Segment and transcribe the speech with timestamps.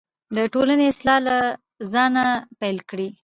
[0.35, 1.37] د ټولنې اصلاح له
[1.91, 2.25] ځانه
[2.59, 3.07] پیل کړئ.